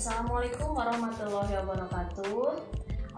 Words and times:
Assalamualaikum 0.00 0.72
warahmatullahi 0.72 1.60
wabarakatuh. 1.60 2.56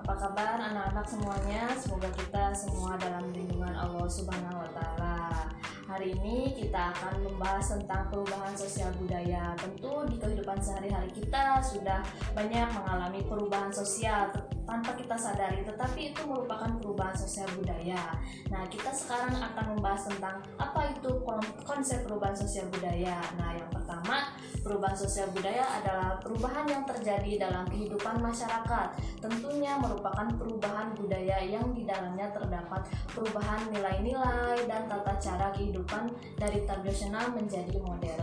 Apa 0.03 0.19
kabar 0.19 0.59
anak-anak 0.59 1.07
semuanya? 1.07 1.71
Semoga 1.79 2.11
kita 2.11 2.51
semua 2.51 2.99
dalam 2.99 3.31
lindungan 3.31 3.71
Allah 3.71 4.03
Subhanahu 4.11 4.67
wa 4.67 4.71
taala. 4.75 5.47
Hari 5.87 6.19
ini 6.19 6.51
kita 6.59 6.91
akan 6.91 7.23
membahas 7.23 7.79
tentang 7.79 8.11
perubahan 8.11 8.59
sosial 8.59 8.91
budaya. 8.99 9.55
Tentu 9.63 10.11
di 10.11 10.19
kehidupan 10.19 10.59
sehari-hari 10.59 11.07
kita 11.15 11.63
sudah 11.63 12.03
banyak 12.35 12.67
mengalami 12.75 13.23
perubahan 13.31 13.71
sosial 13.71 14.35
tanpa 14.67 14.99
kita 14.99 15.15
sadari, 15.15 15.63
tetapi 15.63 16.11
itu 16.11 16.23
merupakan 16.27 16.67
perubahan 16.83 17.15
sosial 17.15 17.47
budaya. 17.55 18.19
Nah, 18.51 18.67
kita 18.67 18.91
sekarang 18.91 19.39
akan 19.39 19.79
membahas 19.79 20.11
tentang 20.11 20.43
apa 20.59 20.91
itu 20.91 21.15
konsep 21.63 22.03
perubahan 22.03 22.35
sosial 22.35 22.67
budaya. 22.75 23.23
Nah, 23.39 23.55
yang 23.55 23.69
pertama, 23.71 23.82
perubahan 24.63 24.95
sosial 24.95 25.29
budaya 25.35 25.67
adalah 25.83 26.17
perubahan 26.23 26.67
yang 26.71 26.85
terjadi 26.87 27.51
dalam 27.51 27.67
kehidupan 27.67 28.23
masyarakat. 28.23 28.89
Tentunya 29.19 29.75
merupakan 29.77 30.31
perubahan 30.39 30.95
budaya 30.95 31.43
yang 31.43 31.75
di 31.75 31.83
dalamnya 31.83 32.31
terdapat 32.31 32.87
perubahan 33.11 33.69
nilai-nilai 33.75 34.63
dan 34.71 34.87
tata 34.87 35.19
cara 35.19 35.51
kehidupan 35.51 36.15
dari 36.39 36.63
tradisional 36.63 37.35
menjadi 37.35 37.77
modern. 37.83 38.22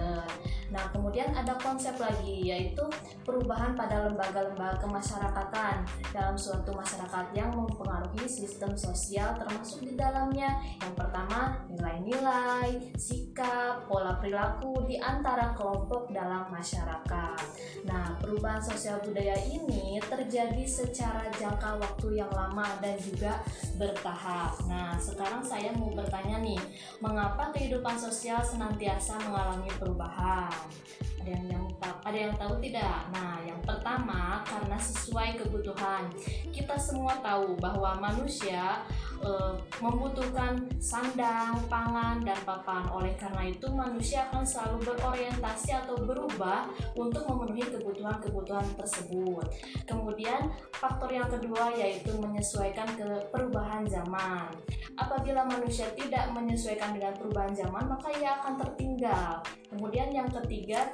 Nah, 0.70 0.86
kemudian 0.94 1.34
ada 1.34 1.58
konsep 1.58 1.98
lagi 1.98 2.46
yaitu 2.46 2.86
perubahan 3.26 3.74
pada 3.74 4.10
lembaga-lembaga 4.10 4.82
kemasyarakatan 4.86 5.86
dalam 6.14 6.38
suatu 6.38 6.74
masyarakat 6.74 7.26
yang 7.34 7.50
mempengaruhi 7.54 8.26
sistem 8.30 8.74
sosial 8.78 9.34
termasuk 9.38 9.86
di 9.86 9.94
dalamnya 9.98 10.62
yang 10.82 10.94
pertama 10.94 11.58
nilai-nilai, 11.70 12.94
sikap, 12.98 13.90
pola 13.90 14.18
perilaku 14.22 14.86
di 14.86 15.02
antara 15.02 15.54
kelompok 15.58 16.14
dalam 16.14 16.50
masyarakat. 16.54 17.42
Nah, 17.90 18.18
perubahan 18.22 18.62
sosial 18.62 19.02
budaya 19.02 19.38
ini 19.50 19.98
terjadi 20.06 20.64
secara 20.68 21.30
jangka 21.34 21.80
waktu 21.80 22.22
yang 22.22 22.32
lama 22.34 22.66
dan 22.84 22.96
juga 23.00 23.42
bertahap. 23.80 24.54
Nah, 24.68 24.94
sekarang 25.00 25.42
saya 25.42 25.72
mau 25.74 25.90
bertanya 25.94 26.42
nih, 26.44 26.60
mengapa 27.00 27.50
kehidupan 27.56 27.96
sosial 27.96 28.44
senantiasa 28.44 29.16
mengalami 29.24 29.72
perubahan? 29.80 30.59
Ada 31.20 31.30
yang, 31.36 31.46
yang 31.52 31.66
ada 31.82 32.18
yang 32.18 32.34
tahu 32.40 32.58
tidak? 32.64 33.12
Nah, 33.12 33.38
yang 33.46 33.60
pertama 33.62 34.42
karena 34.48 34.78
sesuai 34.80 35.38
kebutuhan. 35.44 36.10
Kita 36.50 36.80
semua 36.80 37.20
tahu 37.22 37.60
bahwa 37.60 38.00
manusia 38.00 38.88
e, 39.20 39.32
membutuhkan 39.84 40.60
sandang, 40.80 41.56
pangan, 41.68 42.24
dan 42.24 42.40
papan. 42.44 42.88
Oleh 42.92 43.14
karena 43.20 43.48
itu, 43.48 43.68
manusia 43.72 44.28
akan 44.32 44.44
selalu 44.44 44.92
berorientasi 44.92 45.76
atau 45.76 45.96
berubah 46.00 46.68
untuk 46.96 47.28
memenuhi 47.28 47.64
kebutuhan-kebutuhan 47.68 48.68
tersebut. 48.80 49.46
Kemudian, 49.86 50.52
faktor 50.76 51.12
yang 51.12 51.28
kedua 51.28 51.72
yaitu 51.76 52.16
menyesuaikan 52.18 52.88
ke 52.96 53.08
perubahan 53.32 53.86
zaman. 53.86 54.52
Apabila 55.00 55.48
manusia 55.48 55.88
tidak 55.96 56.32
menyesuaikan 56.36 56.96
dengan 56.96 57.16
perubahan 57.16 57.56
zaman, 57.56 57.88
maka 57.88 58.12
ia 58.20 58.40
akan 58.44 58.60
tertinggal. 58.60 59.40
Kemudian 59.72 60.12
yang 60.12 60.28
ketiga, 60.28 60.92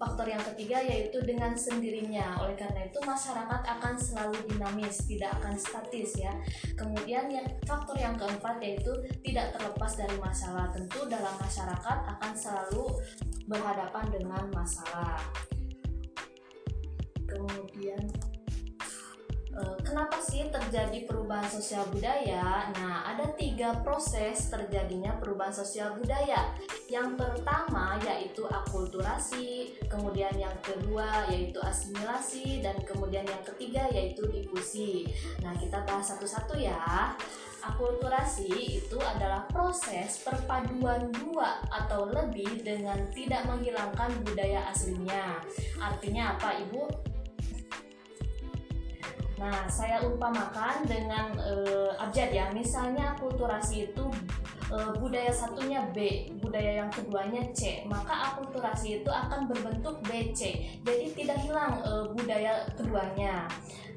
Faktor 0.00 0.32
yang 0.32 0.40
ketiga 0.40 0.80
yaitu 0.80 1.20
dengan 1.20 1.52
sendirinya. 1.52 2.40
Oleh 2.40 2.56
karena 2.56 2.88
itu 2.88 2.96
masyarakat 3.04 3.60
akan 3.68 3.94
selalu 4.00 4.48
dinamis, 4.48 5.04
tidak 5.04 5.36
akan 5.36 5.60
statis 5.60 6.16
ya. 6.16 6.32
Kemudian 6.72 7.28
yang 7.28 7.44
faktor 7.68 8.00
yang 8.00 8.16
keempat 8.16 8.56
yaitu 8.64 8.96
tidak 9.20 9.52
terlepas 9.52 9.92
dari 10.00 10.16
masalah. 10.16 10.72
Tentu 10.72 11.04
dalam 11.04 11.36
masyarakat 11.36 11.98
akan 12.16 12.32
selalu 12.32 12.84
berhadapan 13.44 14.08
dengan 14.08 14.44
masalah. 14.56 15.20
Kemudian 17.28 18.00
kenapa 19.82 20.20
sih 20.22 20.46
terjadi 20.48 21.08
perubahan 21.08 21.48
sosial 21.48 21.86
budaya? 21.90 22.70
Nah, 22.78 23.08
ada 23.08 23.30
tiga 23.34 23.74
proses 23.82 24.52
terjadinya 24.52 25.16
perubahan 25.18 25.52
sosial 25.52 25.96
budaya. 25.96 26.52
Yang 26.86 27.18
pertama 27.18 27.98
yaitu 28.02 28.46
akulturasi, 28.46 29.78
kemudian 29.90 30.32
yang 30.38 30.54
kedua 30.62 31.26
yaitu 31.30 31.58
asimilasi, 31.62 32.62
dan 32.62 32.76
kemudian 32.86 33.26
yang 33.26 33.42
ketiga 33.42 33.86
yaitu 33.90 34.26
difusi. 34.30 35.08
Nah, 35.42 35.56
kita 35.58 35.82
bahas 35.84 36.14
satu-satu 36.14 36.54
ya. 36.60 37.14
Akulturasi 37.60 38.80
itu 38.80 38.96
adalah 38.96 39.44
proses 39.52 40.24
perpaduan 40.24 41.12
dua 41.12 41.60
atau 41.68 42.08
lebih 42.08 42.64
dengan 42.64 42.96
tidak 43.12 43.44
menghilangkan 43.44 44.16
budaya 44.24 44.64
aslinya. 44.72 45.44
Artinya 45.76 46.40
apa, 46.40 46.56
Ibu? 46.56 47.09
Nah, 49.40 49.64
saya 49.72 50.04
umpamakan 50.04 50.84
dengan 50.84 51.32
uh, 51.40 51.96
abjad 51.96 52.28
ya. 52.28 52.52
Misalnya 52.52 53.16
akulturasi 53.16 53.88
itu 53.88 54.04
uh, 54.70 54.90
budaya 54.96 55.30
satunya 55.34 55.84
B, 55.90 56.30
budaya 56.38 56.82
yang 56.82 56.90
keduanya 56.90 57.42
C, 57.52 57.84
maka 57.86 58.34
akulturasi 58.34 59.02
itu 59.02 59.10
akan 59.10 59.50
berbentuk 59.50 60.00
BC. 60.06 60.64
Jadi 60.86 61.06
tidak 61.14 61.38
hilang 61.44 61.82
uh, 61.82 62.06
budaya 62.14 62.64
keduanya. 62.78 63.50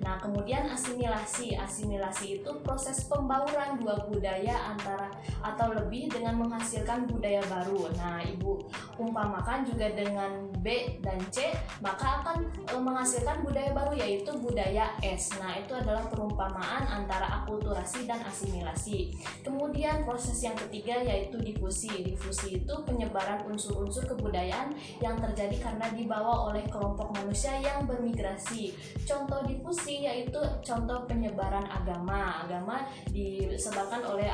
Nah, 0.03 0.19
kemudian 0.19 0.67
asimilasi. 0.67 1.55
Asimilasi 1.55 2.43
itu 2.43 2.51
proses 2.61 3.07
pembauran 3.07 3.79
dua 3.79 4.03
budaya 4.11 4.75
antara 4.75 5.07
atau 5.39 5.71
lebih 5.71 6.11
dengan 6.11 6.43
menghasilkan 6.43 7.07
budaya 7.07 7.39
baru. 7.47 7.87
Nah, 7.95 8.19
Ibu 8.19 8.67
umpamakan 8.99 9.63
juga 9.63 9.87
dengan 9.95 10.51
B 10.59 10.99
dan 10.99 11.19
C, 11.31 11.55
maka 11.79 12.23
akan 12.23 12.37
e, 12.67 12.75
menghasilkan 12.75 13.43
budaya 13.47 13.71
baru 13.71 13.95
yaitu 13.95 14.31
budaya 14.43 14.91
S. 14.99 15.39
Nah, 15.39 15.55
itu 15.55 15.71
adalah 15.71 16.03
perumpamaan 16.11 16.83
antara 16.83 17.43
akulturasi 17.43 18.03
dan 18.03 18.19
asimilasi. 18.27 19.15
Kemudian 19.41 20.03
proses 20.03 20.39
yang 20.43 20.55
ketiga 20.67 21.03
yaitu 21.03 21.37
difusi. 21.39 21.91
Difusi 22.03 22.63
itu 22.63 22.73
penyebaran 22.87 23.43
unsur-unsur 23.47 24.07
kebudayaan 24.07 24.73
yang 25.03 25.19
terjadi 25.19 25.59
karena 25.59 25.87
dibawa 25.91 26.51
oleh 26.51 26.63
kelompok 26.71 27.11
manusia 27.15 27.59
yang 27.59 27.83
bermigrasi. 27.83 28.73
Contoh 29.03 29.43
difusi 29.45 30.07
yaitu 30.07 30.39
contoh 30.63 31.05
penyebaran 31.05 31.65
agama. 31.67 32.45
Agama 32.47 32.87
disebabkan 33.11 34.01
oleh 34.07 34.31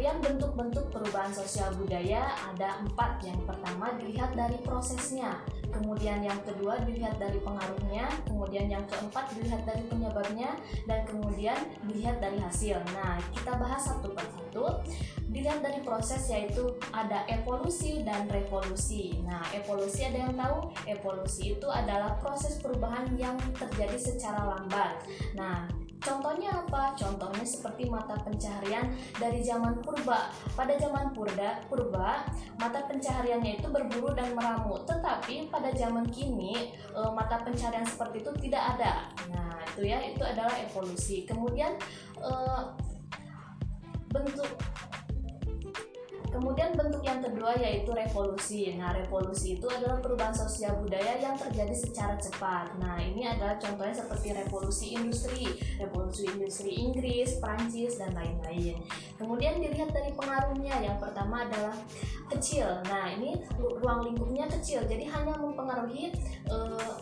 Kemudian 0.00 0.24
bentuk-bentuk 0.24 0.88
perubahan 0.96 1.28
sosial 1.28 1.76
budaya 1.76 2.32
ada 2.48 2.80
empat. 2.80 3.20
Yang 3.20 3.44
pertama 3.44 3.92
dilihat 4.00 4.32
dari 4.32 4.56
prosesnya, 4.64 5.44
kemudian 5.68 6.24
yang 6.24 6.40
kedua 6.40 6.80
dilihat 6.88 7.20
dari 7.20 7.36
pengaruhnya, 7.44 8.08
kemudian 8.24 8.72
yang 8.72 8.80
keempat 8.88 9.28
dilihat 9.36 9.60
dari 9.68 9.84
penyebabnya, 9.92 10.56
dan 10.88 11.04
kemudian 11.04 11.52
dilihat 11.84 12.16
dari 12.16 12.40
hasil. 12.40 12.80
Nah, 12.96 13.20
kita 13.28 13.60
bahas 13.60 13.92
satu 13.92 14.16
persatu. 14.16 14.80
Dilihat 15.28 15.60
dari 15.60 15.84
proses 15.84 16.32
yaitu 16.32 16.80
ada 16.96 17.28
evolusi 17.28 18.00
dan 18.00 18.24
revolusi. 18.32 19.20
Nah, 19.28 19.44
evolusi 19.52 20.08
ada 20.08 20.16
yang 20.16 20.32
tahu? 20.32 20.72
Evolusi 20.88 21.60
itu 21.60 21.68
adalah 21.68 22.16
proses 22.24 22.56
perubahan 22.56 23.04
yang 23.20 23.36
terjadi 23.52 24.00
secara 24.00 24.48
lambat. 24.48 25.04
Nah, 25.36 25.68
Contohnya 26.00 26.64
apa? 26.64 26.96
Contohnya 26.96 27.44
seperti 27.44 27.92
mata 27.92 28.16
pencaharian 28.24 28.88
dari 29.20 29.44
zaman 29.44 29.84
purba. 29.84 30.32
Pada 30.56 30.72
zaman 30.80 31.12
purba, 31.12 31.60
purba 31.68 32.24
mata 32.56 32.88
pencahariannya 32.88 33.60
itu 33.60 33.68
berburu 33.68 34.16
dan 34.16 34.32
meramu. 34.32 34.80
Tetapi 34.88 35.52
pada 35.52 35.68
zaman 35.76 36.08
kini 36.08 36.72
e, 36.72 37.00
mata 37.12 37.44
pencaharian 37.44 37.84
seperti 37.84 38.24
itu 38.24 38.32
tidak 38.48 38.76
ada. 38.76 39.12
Nah, 39.28 39.60
itu 39.76 39.82
ya, 39.84 40.00
itu 40.00 40.24
adalah 40.24 40.56
evolusi. 40.64 41.28
Kemudian 41.28 41.76
e, 42.16 42.32
bentuk 44.08 44.48
Kemudian 46.40 46.72
bentuk 46.72 47.04
yang 47.04 47.20
kedua 47.20 47.52
yaitu 47.60 47.92
revolusi. 47.92 48.72
Nah, 48.80 48.96
revolusi 48.96 49.60
itu 49.60 49.68
adalah 49.68 50.00
perubahan 50.00 50.32
sosial 50.32 50.72
budaya 50.80 51.20
yang 51.20 51.36
terjadi 51.36 51.76
secara 51.76 52.16
cepat. 52.16 52.80
Nah, 52.80 52.96
ini 52.96 53.28
adalah 53.28 53.60
contohnya 53.60 53.92
seperti 53.92 54.32
revolusi 54.32 54.96
industri, 54.96 55.60
revolusi 55.76 56.24
industri 56.32 56.80
Inggris, 56.80 57.36
Prancis, 57.36 58.00
dan 58.00 58.16
lain-lain. 58.16 58.80
Kemudian 59.20 59.60
dilihat 59.60 59.92
dari 59.92 60.16
pengaruhnya. 60.16 60.80
Yang 60.80 60.96
pertama 61.04 61.44
adalah 61.44 61.76
kecil. 62.32 62.64
Nah, 62.88 63.12
ini 63.12 63.36
ruang 63.60 64.08
lingkupnya 64.08 64.48
kecil, 64.48 64.80
jadi 64.88 65.12
hanya 65.12 65.36
mempengaruhi 65.36 66.08
uh, 66.48 66.96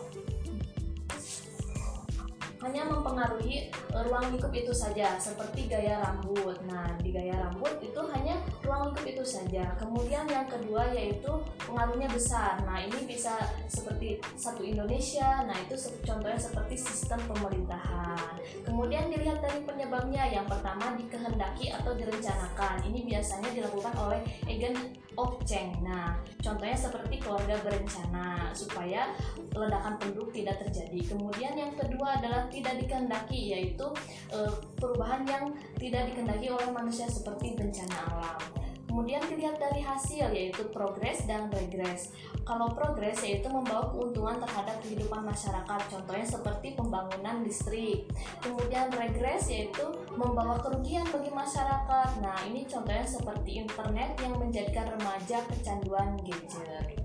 hanya 2.59 2.91
mempengaruhi 2.91 3.71
ruang 3.87 4.35
lingkup 4.35 4.51
itu 4.51 4.75
saja 4.75 5.15
seperti 5.15 5.71
gaya 5.71 6.03
rambut. 6.03 6.59
Nah, 6.67 6.91
di 6.99 7.15
gaya 7.15 7.39
rambut 7.39 7.79
itu 7.79 8.01
hanya 8.11 8.35
itu 9.15 9.23
saja. 9.25 9.73
Kemudian 9.75 10.25
yang 10.29 10.45
kedua 10.45 10.89
yaitu 10.93 11.29
pengaruhnya 11.61 12.09
besar. 12.09 12.61
Nah, 12.63 12.79
ini 12.81 13.09
bisa 13.09 13.35
seperti 13.65 14.21
satu 14.37 14.61
Indonesia. 14.61 15.45
Nah, 15.45 15.57
itu 15.65 15.75
contohnya 16.05 16.39
seperti 16.39 16.75
sistem 16.77 17.19
pemerintahan. 17.29 18.37
Kemudian 18.63 19.09
dilihat 19.09 19.41
dari 19.41 19.65
penyebabnya. 19.65 20.29
Yang 20.29 20.57
pertama 20.57 20.95
dikehendaki 20.97 21.73
atau 21.73 21.91
direncanakan. 21.97 22.85
Ini 22.85 22.99
biasanya 23.05 23.49
dilakukan 23.53 23.93
oleh 23.97 24.21
agent 24.45 24.77
of 25.19 25.35
change. 25.43 25.75
Nah, 25.83 26.15
contohnya 26.39 26.77
seperti 26.79 27.19
keluarga 27.19 27.59
berencana 27.59 28.55
supaya 28.55 29.11
ledakan 29.51 29.99
penduduk 29.99 30.31
tidak 30.31 30.63
terjadi. 30.63 31.11
Kemudian 31.11 31.53
yang 31.59 31.73
kedua 31.75 32.21
adalah 32.21 32.47
tidak 32.47 32.79
dikehendaki 32.79 33.51
yaitu 33.51 33.87
e, 34.31 34.39
perubahan 34.79 35.27
yang 35.27 35.51
tidak 35.75 36.07
dikehendaki 36.11 36.47
oleh 36.47 36.69
manusia 36.71 37.05
seperti 37.11 37.59
bencana 37.59 37.95
alam. 38.15 38.58
Kemudian 38.99 39.23
dilihat 39.31 39.55
dari 39.55 39.79
hasil 39.79 40.27
yaitu 40.35 40.67
progres 40.75 41.23
dan 41.23 41.47
regres. 41.55 42.11
Kalau 42.43 42.67
progres 42.75 43.23
yaitu 43.23 43.47
membawa 43.47 43.87
keuntungan 43.95 44.43
terhadap 44.43 44.75
kehidupan 44.83 45.23
masyarakat, 45.23 45.79
contohnya 45.87 46.27
seperti 46.27 46.75
pembangunan 46.75 47.39
listrik. 47.39 48.11
Kemudian 48.43 48.91
regres 48.91 49.47
yaitu 49.47 49.87
membawa 50.19 50.59
kerugian 50.59 51.07
bagi 51.15 51.31
masyarakat. 51.31 52.19
Nah, 52.19 52.43
ini 52.43 52.67
contohnya 52.67 53.07
seperti 53.07 53.63
internet 53.63 54.19
yang 54.19 54.35
menjadikan 54.35 54.91
remaja 54.91 55.47
kecanduan 55.47 56.19
gadget. 56.27 56.98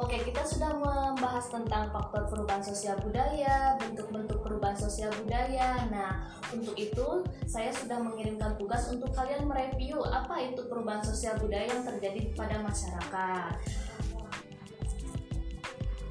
Oke, 0.00 0.16
kita 0.24 0.40
sudah 0.48 0.72
membahas 0.80 1.52
tentang 1.52 1.92
faktor 1.92 2.24
perubahan 2.24 2.64
sosial 2.64 2.96
budaya, 3.04 3.76
bentuk-bentuk 3.76 4.40
perubahan 4.40 4.72
sosial 4.72 5.12
budaya. 5.12 5.76
Nah, 5.92 6.24
untuk 6.56 6.72
itu 6.72 7.20
saya 7.44 7.68
sudah 7.68 8.00
mengirimkan 8.00 8.56
tugas 8.56 8.88
untuk 8.88 9.12
kalian 9.12 9.44
mereview 9.44 10.00
apa 10.00 10.40
itu 10.40 10.64
perubahan 10.72 11.04
sosial 11.04 11.36
budaya 11.36 11.68
yang 11.68 11.84
terjadi 11.84 12.32
pada 12.32 12.64
masyarakat. 12.64 13.52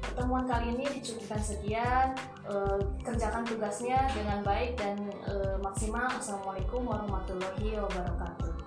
Pertemuan 0.06 0.46
kali 0.46 0.70
ini 0.78 0.86
dicukupkan 1.02 1.42
sekian. 1.42 2.14
E, 2.46 2.54
kerjakan 3.02 3.42
tugasnya 3.42 4.06
dengan 4.14 4.46
baik 4.46 4.78
dan 4.78 5.02
e, 5.26 5.58
maksimal. 5.58 6.14
Assalamualaikum 6.14 6.86
warahmatullahi 6.86 7.74
wabarakatuh. 7.74 8.59